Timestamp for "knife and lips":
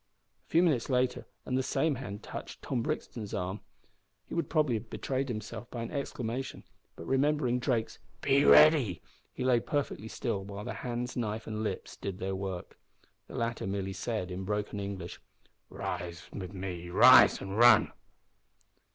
11.15-11.95